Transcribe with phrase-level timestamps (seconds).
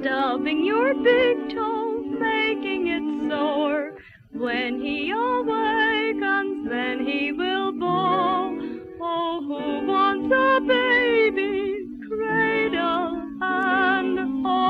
[0.00, 3.92] stubbing your big toe, making it sore.
[4.32, 8.58] When he awakens, then he will bawl.
[9.00, 14.68] Oh, who wants a baby cradle and all?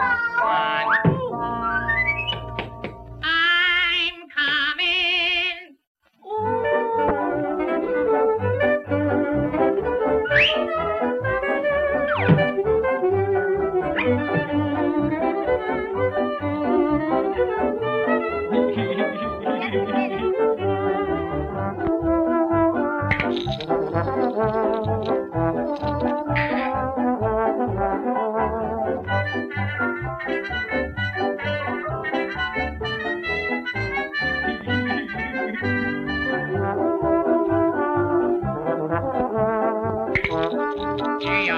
[41.25, 41.57] Here you.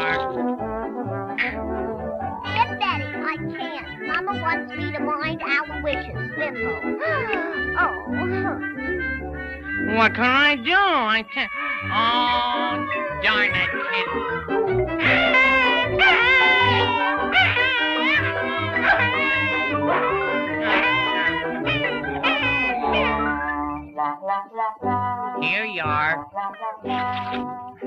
[2.55, 4.07] Get Betty, I can't.
[4.07, 6.71] Mama wants me to mind our wishes, Bimbo.
[7.77, 7.91] oh.
[9.97, 10.71] What can I do?
[10.71, 11.51] I can't.
[11.83, 12.87] Oh,
[13.21, 15.33] darn it,
[25.41, 26.27] Here you are.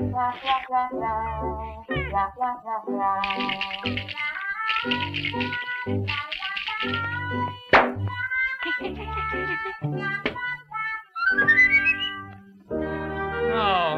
[13.53, 13.97] Oh,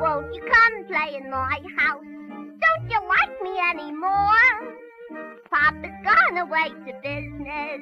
[0.00, 1.85] Won't you come play in my house?
[6.46, 7.80] Gone away to business.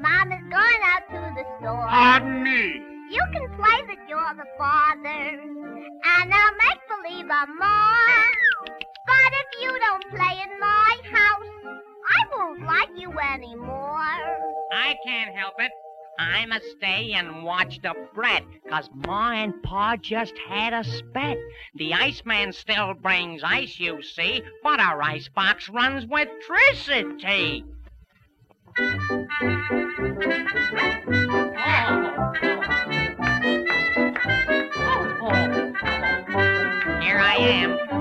[0.00, 1.86] Mama's gone out to the store.
[1.88, 2.82] Pardon me.
[3.10, 8.66] You can play that you're the father, and I'll make believe I'm more.
[9.06, 14.04] But if you don't play in my house, I won't like you anymore.
[14.72, 15.72] I can't help it.
[16.18, 21.38] I must stay and watch the bread, 'cause Ma and Pa just had a spat.
[21.74, 27.64] The Iceman still brings ice, you see, but our icebox runs with electricity.
[28.80, 28.86] Oh,
[34.76, 37.00] oh, oh.
[37.00, 37.99] Here I am.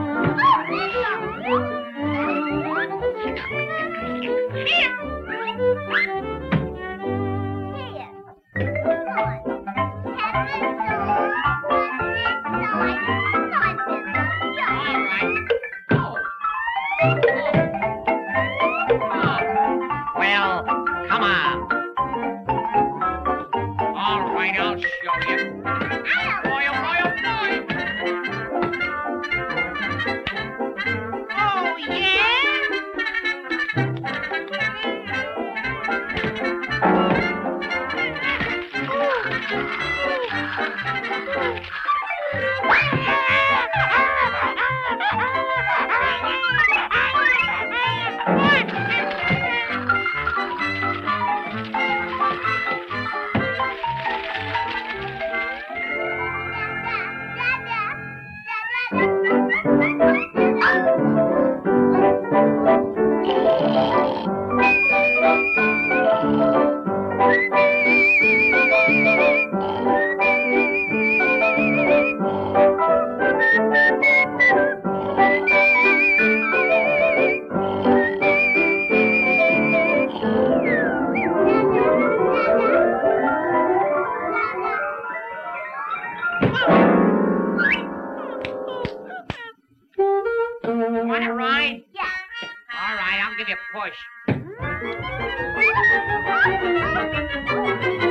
[97.52, 98.09] I'll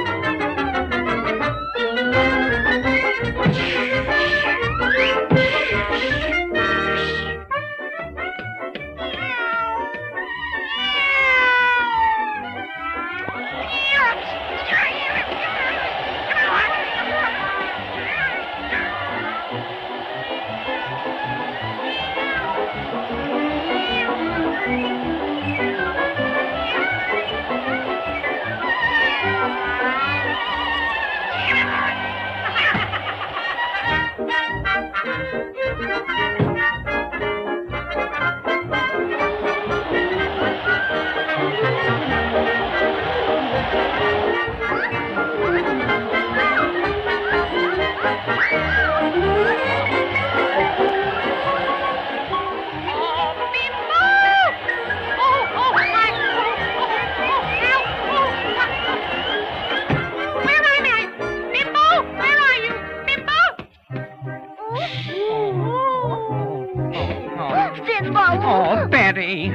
[68.17, 69.55] oh, Betty.